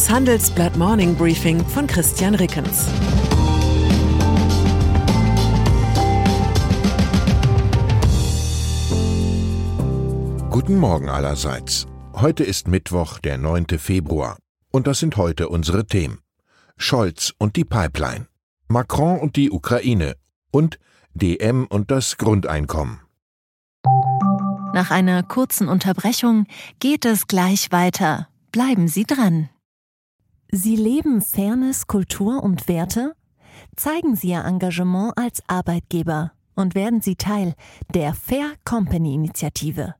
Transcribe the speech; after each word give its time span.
Das 0.00 0.08
Handelsblatt 0.08 0.78
Morning 0.78 1.14
Briefing 1.14 1.62
von 1.62 1.86
Christian 1.86 2.34
Rickens. 2.34 2.86
Guten 10.48 10.78
Morgen 10.78 11.10
allerseits. 11.10 11.86
Heute 12.14 12.44
ist 12.44 12.66
Mittwoch, 12.66 13.18
der 13.18 13.36
9. 13.36 13.66
Februar. 13.76 14.38
Und 14.70 14.86
das 14.86 15.00
sind 15.00 15.18
heute 15.18 15.50
unsere 15.50 15.84
Themen. 15.84 16.20
Scholz 16.78 17.34
und 17.36 17.56
die 17.56 17.66
Pipeline. 17.66 18.26
Macron 18.68 19.20
und 19.20 19.36
die 19.36 19.50
Ukraine. 19.50 20.14
Und 20.50 20.78
DM 21.12 21.66
und 21.66 21.90
das 21.90 22.16
Grundeinkommen. 22.16 23.00
Nach 24.72 24.90
einer 24.90 25.22
kurzen 25.24 25.68
Unterbrechung 25.68 26.46
geht 26.78 27.04
es 27.04 27.26
gleich 27.26 27.70
weiter. 27.70 28.28
Bleiben 28.50 28.88
Sie 28.88 29.04
dran. 29.04 29.50
Sie 30.52 30.74
leben 30.74 31.22
Fairness, 31.22 31.86
Kultur 31.86 32.42
und 32.42 32.66
Werte? 32.66 33.14
Zeigen 33.76 34.16
Sie 34.16 34.30
Ihr 34.30 34.44
Engagement 34.44 35.16
als 35.16 35.44
Arbeitgeber 35.46 36.32
und 36.56 36.74
werden 36.74 37.00
Sie 37.00 37.14
Teil 37.14 37.54
der 37.94 38.14
Fair 38.14 38.54
Company 38.64 39.14
Initiative. 39.14 39.94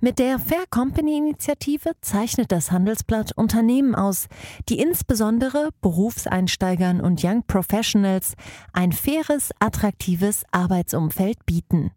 Mit 0.00 0.18
der 0.18 0.40
Fair 0.40 0.64
Company 0.70 1.18
Initiative 1.18 1.92
zeichnet 2.00 2.50
das 2.50 2.72
Handelsblatt 2.72 3.30
Unternehmen 3.36 3.94
aus, 3.94 4.26
die 4.68 4.80
insbesondere 4.80 5.68
Berufseinsteigern 5.82 7.00
und 7.00 7.22
Young 7.22 7.44
Professionals 7.46 8.34
ein 8.72 8.90
faires, 8.90 9.50
attraktives 9.60 10.42
Arbeitsumfeld 10.50 11.46
bieten. 11.46 11.92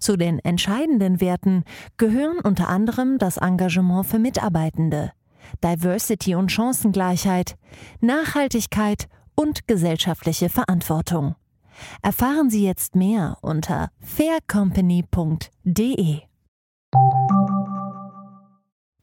Zu 0.00 0.16
den 0.16 0.40
entscheidenden 0.40 1.20
Werten 1.20 1.62
gehören 1.96 2.40
unter 2.40 2.68
anderem 2.68 3.18
das 3.18 3.36
Engagement 3.36 4.06
für 4.06 4.18
Mitarbeitende, 4.18 5.12
Diversity 5.62 6.34
und 6.34 6.50
Chancengleichheit, 6.50 7.56
Nachhaltigkeit 8.00 9.08
und 9.34 9.66
gesellschaftliche 9.66 10.48
Verantwortung. 10.48 11.34
Erfahren 12.02 12.50
Sie 12.50 12.64
jetzt 12.64 12.94
mehr 12.94 13.36
unter 13.42 13.90
faircompany.de. 14.00 16.20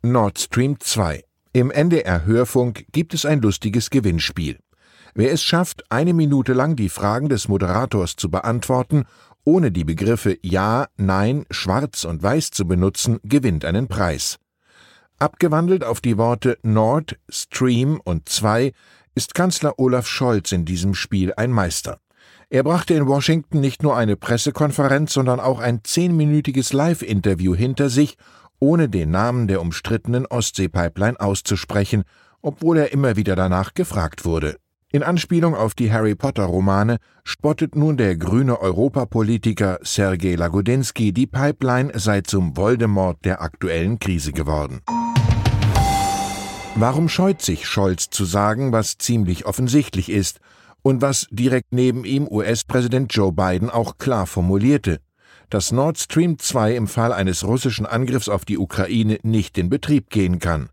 Nord 0.03 0.39
Stream 0.39 0.79
2. 0.79 1.23
Im 1.53 1.69
NDR 1.69 2.25
Hörfunk 2.25 2.85
gibt 2.91 3.13
es 3.13 3.25
ein 3.25 3.41
lustiges 3.41 3.89
Gewinnspiel. 3.89 4.57
Wer 5.13 5.33
es 5.33 5.43
schafft, 5.43 5.91
eine 5.91 6.13
Minute 6.13 6.53
lang 6.53 6.77
die 6.77 6.87
Fragen 6.87 7.27
des 7.27 7.49
Moderators 7.49 8.15
zu 8.15 8.31
beantworten 8.31 9.05
ohne 9.43 9.71
die 9.71 9.83
Begriffe 9.83 10.37
Ja, 10.41 10.87
Nein, 10.97 11.45
Schwarz 11.49 12.05
und 12.05 12.21
Weiß 12.21 12.51
zu 12.51 12.67
benutzen, 12.67 13.19
gewinnt 13.23 13.65
einen 13.65 13.87
Preis. 13.87 14.37
Abgewandelt 15.21 15.83
auf 15.83 16.01
die 16.01 16.17
Worte 16.17 16.57
Nord, 16.63 17.19
Stream 17.29 18.01
und 18.03 18.27
2 18.27 18.71
ist 19.13 19.35
Kanzler 19.35 19.77
Olaf 19.77 20.07
Scholz 20.07 20.51
in 20.51 20.65
diesem 20.65 20.95
Spiel 20.95 21.31
ein 21.37 21.51
Meister. 21.51 21.99
Er 22.49 22.63
brachte 22.63 22.95
in 22.95 23.05
Washington 23.05 23.59
nicht 23.59 23.83
nur 23.83 23.95
eine 23.95 24.15
Pressekonferenz, 24.15 25.13
sondern 25.13 25.39
auch 25.39 25.59
ein 25.59 25.81
zehnminütiges 25.83 26.73
Live-Interview 26.73 27.53
hinter 27.53 27.89
sich, 27.89 28.17
ohne 28.57 28.89
den 28.89 29.11
Namen 29.11 29.47
der 29.47 29.61
umstrittenen 29.61 30.25
Ostsee-Pipeline 30.25 31.19
auszusprechen, 31.19 32.01
obwohl 32.41 32.77
er 32.77 32.91
immer 32.91 33.15
wieder 33.15 33.35
danach 33.35 33.75
gefragt 33.75 34.25
wurde. 34.25 34.55
In 34.91 35.03
Anspielung 35.03 35.53
auf 35.53 35.75
die 35.75 35.91
Harry 35.91 36.15
Potter-Romane 36.15 36.97
spottet 37.23 37.75
nun 37.75 37.95
der 37.95 38.15
grüne 38.15 38.59
Europapolitiker 38.59 39.77
Sergei 39.83 40.33
Lagodinsky, 40.33 41.13
die 41.13 41.27
Pipeline 41.27 41.91
sei 41.93 42.21
zum 42.21 42.57
Voldemort 42.57 43.23
der 43.23 43.43
aktuellen 43.43 43.99
Krise 43.99 44.33
geworden. 44.33 44.81
Warum 46.75 47.09
scheut 47.09 47.41
sich 47.41 47.67
Scholz 47.67 48.09
zu 48.09 48.25
sagen, 48.25 48.71
was 48.71 48.97
ziemlich 48.97 49.45
offensichtlich 49.45 50.09
ist 50.09 50.39
und 50.81 51.01
was 51.01 51.27
direkt 51.29 51.73
neben 51.73 52.05
ihm 52.05 52.27
US-Präsident 52.27 53.13
Joe 53.13 53.31
Biden 53.31 53.69
auch 53.69 53.97
klar 53.97 54.25
formulierte? 54.25 54.99
dass 55.51 55.73
Nord 55.73 55.99
Stream 55.99 56.39
2 56.39 56.75
im 56.75 56.87
Fall 56.87 57.11
eines 57.11 57.43
russischen 57.45 57.85
Angriffs 57.85 58.29
auf 58.29 58.45
die 58.45 58.57
Ukraine 58.57 59.19
nicht 59.21 59.57
in 59.57 59.69
Betrieb 59.69 60.09
gehen 60.09 60.39
kann. 60.39 60.69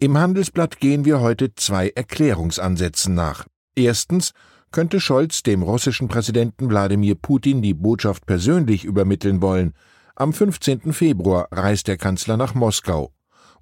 Im 0.00 0.18
Handelsblatt 0.18 0.80
gehen 0.80 1.04
wir 1.04 1.20
heute 1.20 1.54
zwei 1.54 1.90
Erklärungsansätzen 1.90 3.14
nach. 3.14 3.46
Erstens 3.76 4.32
könnte 4.72 4.98
Scholz 5.00 5.42
dem 5.42 5.62
russischen 5.62 6.08
Präsidenten 6.08 6.68
Wladimir 6.68 7.14
Putin 7.14 7.62
die 7.62 7.74
Botschaft 7.74 8.26
persönlich 8.26 8.84
übermitteln 8.84 9.40
wollen. 9.40 9.74
Am 10.16 10.32
15. 10.32 10.92
Februar 10.92 11.48
reist 11.52 11.86
der 11.86 11.96
Kanzler 11.96 12.36
nach 12.36 12.54
Moskau. 12.54 13.12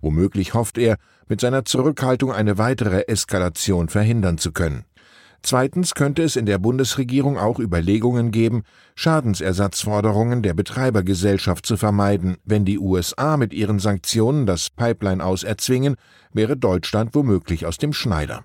Womöglich 0.00 0.54
hofft 0.54 0.78
er, 0.78 0.96
mit 1.28 1.40
seiner 1.40 1.64
Zurückhaltung 1.64 2.32
eine 2.32 2.58
weitere 2.58 3.02
Eskalation 3.08 3.88
verhindern 3.88 4.38
zu 4.38 4.52
können. 4.52 4.84
Zweitens 5.42 5.94
könnte 5.94 6.22
es 6.22 6.36
in 6.36 6.46
der 6.46 6.58
Bundesregierung 6.58 7.38
auch 7.38 7.60
Überlegungen 7.60 8.32
geben, 8.32 8.64
Schadensersatzforderungen 8.96 10.42
der 10.42 10.54
Betreibergesellschaft 10.54 11.64
zu 11.64 11.76
vermeiden. 11.76 12.38
Wenn 12.44 12.64
die 12.64 12.78
USA 12.78 13.36
mit 13.36 13.54
ihren 13.54 13.78
Sanktionen 13.78 14.46
das 14.46 14.68
Pipeline 14.70 15.24
aus 15.24 15.44
erzwingen, 15.44 15.94
wäre 16.32 16.56
Deutschland 16.56 17.14
womöglich 17.14 17.66
aus 17.66 17.78
dem 17.78 17.92
Schneider. 17.92 18.44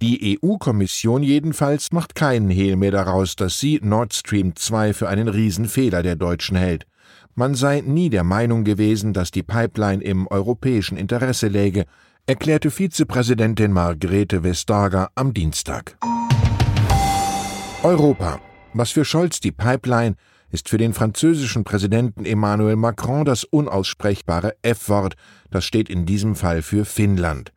Die 0.00 0.40
EU-Kommission 0.42 1.22
jedenfalls 1.22 1.92
macht 1.92 2.16
keinen 2.16 2.50
Hehl 2.50 2.76
mehr 2.76 2.90
daraus, 2.90 3.36
dass 3.36 3.60
sie 3.60 3.78
Nord 3.82 4.14
Stream 4.14 4.56
2 4.56 4.94
für 4.94 5.08
einen 5.08 5.28
Riesenfehler 5.28 6.02
der 6.02 6.16
Deutschen 6.16 6.56
hält. 6.56 6.86
Man 7.34 7.54
sei 7.54 7.80
nie 7.80 8.10
der 8.10 8.24
Meinung 8.24 8.62
gewesen, 8.62 9.14
dass 9.14 9.30
die 9.30 9.42
Pipeline 9.42 10.02
im 10.02 10.26
europäischen 10.26 10.98
Interesse 10.98 11.48
läge, 11.48 11.86
erklärte 12.26 12.70
Vizepräsidentin 12.70 13.72
Margrethe 13.72 14.44
Vestager 14.44 15.10
am 15.14 15.32
Dienstag. 15.32 15.96
Europa. 17.82 18.38
Was 18.74 18.90
für 18.90 19.06
Scholz 19.06 19.40
die 19.40 19.50
Pipeline 19.50 20.16
ist 20.50 20.68
für 20.68 20.76
den 20.76 20.92
französischen 20.92 21.64
Präsidenten 21.64 22.26
Emmanuel 22.26 22.76
Macron 22.76 23.24
das 23.24 23.44
unaussprechbare 23.44 24.54
F-Wort, 24.60 25.14
das 25.50 25.64
steht 25.64 25.88
in 25.88 26.04
diesem 26.04 26.34
Fall 26.34 26.60
für 26.60 26.84
Finnland. 26.84 27.52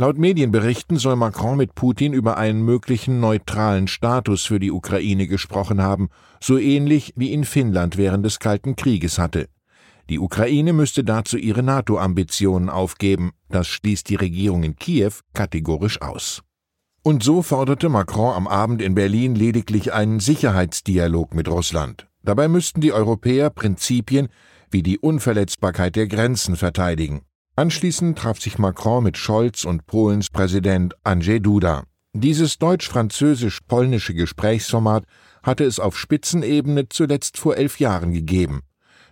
Laut 0.00 0.16
Medienberichten 0.16 0.96
soll 0.96 1.16
Macron 1.16 1.56
mit 1.56 1.74
Putin 1.74 2.12
über 2.12 2.36
einen 2.36 2.62
möglichen 2.62 3.18
neutralen 3.18 3.88
Status 3.88 4.44
für 4.44 4.60
die 4.60 4.70
Ukraine 4.70 5.26
gesprochen 5.26 5.82
haben, 5.82 6.08
so 6.40 6.56
ähnlich 6.56 7.14
wie 7.16 7.32
ihn 7.32 7.42
Finnland 7.42 7.96
während 7.96 8.24
des 8.24 8.38
Kalten 8.38 8.76
Krieges 8.76 9.18
hatte. 9.18 9.48
Die 10.08 10.20
Ukraine 10.20 10.72
müsste 10.72 11.02
dazu 11.02 11.36
ihre 11.36 11.64
NATO-Ambitionen 11.64 12.70
aufgeben, 12.70 13.32
das 13.48 13.66
schließt 13.66 14.08
die 14.08 14.14
Regierung 14.14 14.62
in 14.62 14.76
Kiew 14.76 15.14
kategorisch 15.34 16.00
aus. 16.00 16.44
Und 17.02 17.24
so 17.24 17.42
forderte 17.42 17.88
Macron 17.88 18.36
am 18.36 18.46
Abend 18.46 18.80
in 18.80 18.94
Berlin 18.94 19.34
lediglich 19.34 19.92
einen 19.92 20.20
Sicherheitsdialog 20.20 21.34
mit 21.34 21.48
Russland. 21.48 22.06
Dabei 22.22 22.46
müssten 22.46 22.80
die 22.80 22.92
Europäer 22.92 23.50
Prinzipien 23.50 24.28
wie 24.70 24.84
die 24.84 25.00
Unverletzbarkeit 25.00 25.96
der 25.96 26.06
Grenzen 26.06 26.54
verteidigen. 26.54 27.22
Anschließend 27.58 28.16
traf 28.16 28.40
sich 28.40 28.56
Macron 28.58 29.02
mit 29.02 29.16
Scholz 29.16 29.64
und 29.64 29.84
Polens 29.84 30.30
Präsident 30.30 30.94
Andrzej 31.02 31.40
Duda. 31.40 31.82
Dieses 32.12 32.58
deutsch-französisch-polnische 32.58 34.14
Gesprächsformat 34.14 35.02
hatte 35.42 35.64
es 35.64 35.80
auf 35.80 35.98
Spitzenebene 35.98 36.88
zuletzt 36.88 37.36
vor 37.36 37.56
elf 37.56 37.80
Jahren 37.80 38.12
gegeben. 38.12 38.60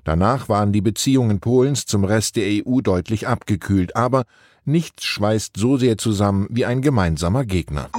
Danach 0.05 0.49
waren 0.49 0.73
die 0.73 0.81
Beziehungen 0.81 1.41
Polens 1.41 1.87
zum 1.87 2.05
Rest 2.05 2.37
der 2.37 2.65
EU 2.65 2.83
deutlich 2.83 3.27
abgekühlt, 3.27 3.97
aber 3.97 4.23
Nichts 4.65 5.03
schweißt 5.03 5.57
so 5.57 5.77
sehr 5.77 5.99
zusammen 5.99 6.47
wie 6.49 6.67
ein 6.67 6.83
gemeinsamer 6.83 7.45
Gegner. 7.45 7.91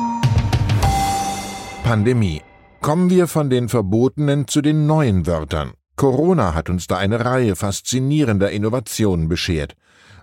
Pandemie. 1.84 2.42
Kommen 2.80 3.10
wir 3.10 3.28
von 3.28 3.50
den 3.50 3.68
verbotenen 3.68 4.48
zu 4.48 4.62
den 4.62 4.88
neuen 4.88 5.28
Wörtern. 5.28 5.74
Corona 5.98 6.54
hat 6.54 6.70
uns 6.70 6.88
da 6.88 6.96
eine 6.96 7.26
Reihe 7.26 7.58
faszinierender 7.58 8.50
Innovationen 8.50 9.28
beschert. 9.28 9.76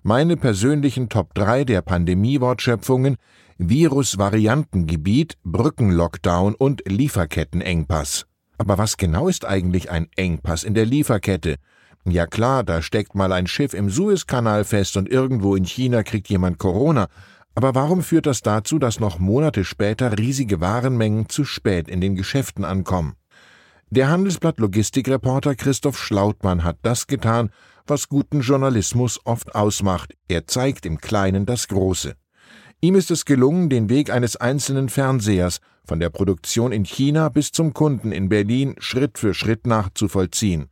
Meine 0.06 0.36
persönlichen 0.36 1.08
Top 1.08 1.32
3 1.32 1.64
der 1.64 1.80
Pandemie-Wortschöpfungen 1.80 3.16
Virusvariantengebiet, 3.56 5.38
Brückenlockdown 5.44 6.54
und 6.54 6.82
Lieferkettenengpass. 6.86 8.26
Aber 8.58 8.76
was 8.76 8.98
genau 8.98 9.28
ist 9.28 9.46
eigentlich 9.46 9.90
ein 9.90 10.08
Engpass 10.14 10.62
in 10.62 10.74
der 10.74 10.84
Lieferkette? 10.84 11.56
Ja 12.04 12.26
klar, 12.26 12.64
da 12.64 12.82
steckt 12.82 13.14
mal 13.14 13.32
ein 13.32 13.46
Schiff 13.46 13.72
im 13.72 13.88
Suezkanal 13.88 14.64
fest 14.64 14.98
und 14.98 15.08
irgendwo 15.08 15.56
in 15.56 15.64
China 15.64 16.02
kriegt 16.02 16.28
jemand 16.28 16.58
Corona. 16.58 17.06
Aber 17.54 17.74
warum 17.74 18.02
führt 18.02 18.26
das 18.26 18.42
dazu, 18.42 18.78
dass 18.78 19.00
noch 19.00 19.18
Monate 19.18 19.64
später 19.64 20.18
riesige 20.18 20.60
Warenmengen 20.60 21.30
zu 21.30 21.46
spät 21.46 21.88
in 21.88 22.02
den 22.02 22.14
Geschäften 22.14 22.66
ankommen? 22.66 23.14
Der 23.88 24.10
Handelsblatt 24.10 24.58
Logistikreporter 24.58 25.54
Christoph 25.54 25.96
Schlautmann 25.96 26.62
hat 26.62 26.76
das 26.82 27.06
getan, 27.06 27.50
was 27.86 28.08
guten 28.08 28.40
Journalismus 28.40 29.20
oft 29.24 29.54
ausmacht. 29.54 30.14
Er 30.28 30.46
zeigt 30.46 30.86
im 30.86 30.98
Kleinen 30.98 31.44
das 31.44 31.68
Große. 31.68 32.14
Ihm 32.80 32.94
ist 32.94 33.10
es 33.10 33.24
gelungen, 33.24 33.68
den 33.68 33.88
Weg 33.88 34.10
eines 34.10 34.36
einzelnen 34.36 34.88
Fernsehers 34.88 35.60
von 35.84 36.00
der 36.00 36.10
Produktion 36.10 36.72
in 36.72 36.84
China 36.84 37.28
bis 37.28 37.52
zum 37.52 37.74
Kunden 37.74 38.10
in 38.10 38.28
Berlin 38.28 38.74
Schritt 38.78 39.18
für 39.18 39.34
Schritt 39.34 39.66
nachzuvollziehen. 39.66 40.70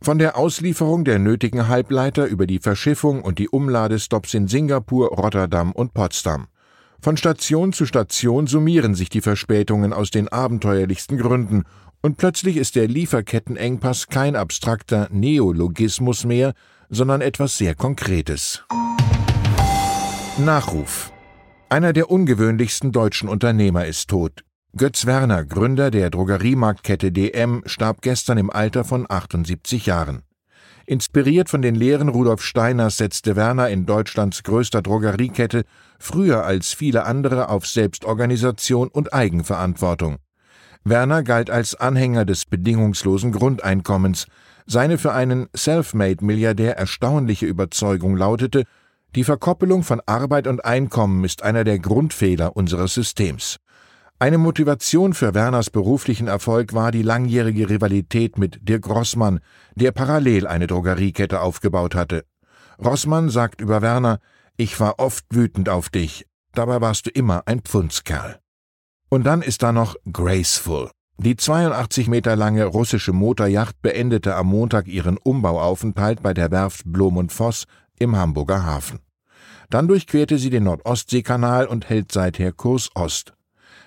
Von 0.00 0.18
der 0.18 0.36
Auslieferung 0.36 1.04
der 1.04 1.18
nötigen 1.18 1.68
Halbleiter 1.68 2.26
über 2.26 2.46
die 2.46 2.60
Verschiffung 2.60 3.22
und 3.22 3.38
die 3.38 3.48
Umladestops 3.48 4.34
in 4.34 4.46
Singapur, 4.46 5.08
Rotterdam 5.08 5.72
und 5.72 5.94
Potsdam. 5.94 6.46
Von 7.00 7.16
Station 7.16 7.72
zu 7.72 7.86
Station 7.86 8.48
summieren 8.48 8.96
sich 8.96 9.08
die 9.08 9.20
Verspätungen 9.20 9.92
aus 9.92 10.10
den 10.10 10.28
abenteuerlichsten 10.28 11.18
Gründen, 11.18 11.62
und 12.00 12.16
plötzlich 12.16 12.56
ist 12.56 12.76
der 12.76 12.88
Lieferkettenengpass 12.88 14.08
kein 14.08 14.36
abstrakter 14.36 15.08
Neologismus 15.10 16.24
mehr, 16.24 16.54
sondern 16.88 17.20
etwas 17.20 17.58
sehr 17.58 17.74
Konkretes. 17.74 18.64
Nachruf 20.38 21.12
Einer 21.68 21.92
der 21.92 22.10
ungewöhnlichsten 22.10 22.92
deutschen 22.92 23.28
Unternehmer 23.28 23.86
ist 23.86 24.08
tot. 24.08 24.44
Götz 24.76 25.06
Werner, 25.06 25.44
Gründer 25.44 25.90
der 25.90 26.10
Drogeriemarktkette 26.10 27.10
DM, 27.10 27.62
starb 27.66 28.02
gestern 28.02 28.38
im 28.38 28.50
Alter 28.50 28.84
von 28.84 29.06
78 29.08 29.86
Jahren. 29.86 30.22
Inspiriert 30.86 31.50
von 31.50 31.60
den 31.60 31.74
Lehren 31.74 32.08
Rudolf 32.08 32.42
Steiners 32.42 32.96
setzte 32.96 33.36
Werner 33.36 33.68
in 33.68 33.84
Deutschlands 33.84 34.42
größter 34.42 34.80
Drogeriekette 34.80 35.64
früher 35.98 36.44
als 36.44 36.72
viele 36.72 37.04
andere 37.04 37.48
auf 37.48 37.66
Selbstorganisation 37.66 38.88
und 38.88 39.12
Eigenverantwortung. 39.12 40.18
Werner 40.88 41.22
galt 41.22 41.50
als 41.50 41.74
Anhänger 41.74 42.24
des 42.24 42.44
bedingungslosen 42.44 43.32
Grundeinkommens. 43.32 44.26
Seine 44.66 44.98
für 44.98 45.12
einen 45.12 45.48
Selfmade-Milliardär 45.54 46.76
erstaunliche 46.76 47.46
Überzeugung 47.46 48.16
lautete, 48.16 48.64
die 49.14 49.24
Verkoppelung 49.24 49.82
von 49.82 50.02
Arbeit 50.04 50.46
und 50.46 50.64
Einkommen 50.64 51.24
ist 51.24 51.42
einer 51.42 51.64
der 51.64 51.78
Grundfehler 51.78 52.54
unseres 52.56 52.94
Systems. 52.94 53.56
Eine 54.18 54.36
Motivation 54.36 55.14
für 55.14 55.32
Werners 55.32 55.70
beruflichen 55.70 56.26
Erfolg 56.26 56.74
war 56.74 56.90
die 56.90 57.02
langjährige 57.02 57.70
Rivalität 57.70 58.36
mit 58.36 58.68
Dirk 58.68 58.88
Rossmann, 58.88 59.40
der 59.74 59.92
parallel 59.92 60.46
eine 60.46 60.66
Drogeriekette 60.66 61.40
aufgebaut 61.40 61.94
hatte. 61.94 62.24
Rossmann 62.84 63.30
sagt 63.30 63.60
über 63.60 63.80
Werner, 63.80 64.18
ich 64.56 64.78
war 64.80 64.98
oft 64.98 65.24
wütend 65.30 65.68
auf 65.68 65.88
dich, 65.88 66.26
dabei 66.52 66.80
warst 66.80 67.06
du 67.06 67.10
immer 67.10 67.44
ein 67.46 67.60
Pfundskerl. 67.60 68.40
Und 69.08 69.24
dann 69.24 69.42
ist 69.42 69.62
da 69.62 69.72
noch 69.72 69.96
Graceful. 70.12 70.90
Die 71.16 71.36
82 71.36 72.08
Meter 72.08 72.36
lange 72.36 72.64
russische 72.64 73.12
Motorjacht 73.12 73.80
beendete 73.82 74.36
am 74.36 74.48
Montag 74.48 74.86
ihren 74.86 75.16
Umbauaufenthalt 75.16 76.22
bei 76.22 76.32
der 76.32 76.50
Werft 76.50 76.82
Blom 76.84 77.16
und 77.16 77.32
Voss 77.32 77.64
im 77.98 78.16
Hamburger 78.16 78.64
Hafen. 78.64 79.00
Dann 79.70 79.88
durchquerte 79.88 80.38
sie 80.38 80.50
den 80.50 80.64
Nordostseekanal 80.64 81.66
und 81.66 81.88
hält 81.88 82.12
seither 82.12 82.52
Kurs 82.52 82.90
Ost. 82.94 83.34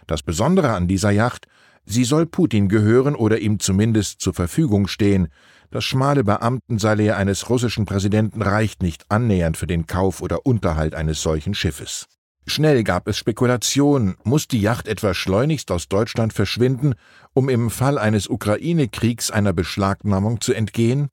Das 0.08 0.24
Besondere 0.24 0.74
an 0.74 0.88
dieser 0.88 1.12
Yacht, 1.12 1.48
sie 1.86 2.04
soll 2.04 2.26
Putin 2.26 2.68
gehören 2.68 3.16
oder 3.16 3.40
ihm 3.40 3.60
zumindest 3.60 4.22
zur 4.22 4.34
Verfügung 4.34 4.88
stehen. 4.88 5.30
Das 5.70 5.86
schmale 5.86 6.24
Beamtensalär 6.24 7.16
eines 7.16 7.50
russischen 7.50 7.86
Präsidenten 7.86 8.42
reicht 8.42 8.84
nicht 8.84 9.06
annähernd 9.10 9.56
für 9.56 9.68
den 9.68 9.88
Kauf 9.88 10.22
oder 10.22 10.46
Unterhalt 10.46 10.96
eines 10.96 11.22
solchen 11.22 11.54
Schiffes. 11.54 12.08
Schnell 12.48 12.84
gab 12.84 13.08
es 13.08 13.18
Spekulationen, 13.18 14.16
muss 14.24 14.48
die 14.48 14.62
Yacht 14.62 14.88
etwa 14.88 15.14
schleunigst 15.14 15.72
aus 15.72 15.88
Deutschland 15.88 16.34
verschwinden, 16.34 16.96
um 17.34 17.50
im 17.50 17.70
Fall 17.70 17.98
eines 17.98 18.28
Ukraine-Kriegs 18.28 19.30
einer 19.32 19.54
Beschlagnahmung 19.54 20.42
zu 20.42 20.54
entgehen? 20.54 21.10